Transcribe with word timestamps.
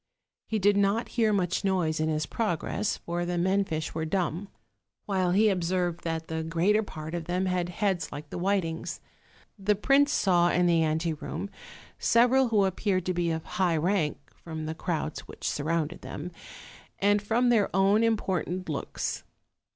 He 0.47 0.57
did 0.57 0.77
not 0.77 1.09
hear 1.09 1.31
much 1.31 1.63
noise 1.63 1.99
in 1.99 2.09
his 2.09 2.25
progress, 2.25 2.97
for 2.97 3.23
the 3.23 3.37
men 3.37 3.63
fish 3.63 3.93
were 3.93 4.03
dumb; 4.03 4.47
while 5.05 5.29
he 5.29 5.47
observed 5.47 6.03
that 6.03 6.27
the 6.27 6.41
296 6.43 6.55
OLD, 6.55 6.65
OLD 6.65 6.65
FAIRY 6.65 6.73
TALES. 6.73 6.89
greater 6.89 6.99
part 6.99 7.13
of 7.13 7.25
them 7.25 7.45
had 7.45 7.69
heads 7.69 8.11
like 8.11 8.29
the 8.31 8.39
whitings. 8.39 8.99
The 9.59 9.75
prince 9.75 10.11
saw 10.11 10.49
in 10.49 10.65
the 10.65 10.81
anteroom 10.83 11.51
several 11.99 12.47
who 12.47 12.65
appeared 12.65 13.05
to 13.05 13.13
be 13.13 13.29
of 13.29 13.43
high 13.43 13.77
rank, 13.77 14.17
from 14.33 14.65
the 14.65 14.73
crowds 14.73 15.27
which 15.27 15.47
surrounded 15.47 16.01
them, 16.01 16.31
and 16.97 17.21
from 17.21 17.49
their 17.49 17.69
own 17.75 18.03
important 18.03 18.69
looks. 18.69 19.23